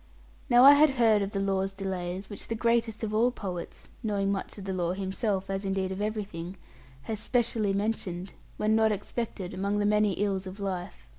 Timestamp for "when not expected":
8.57-9.53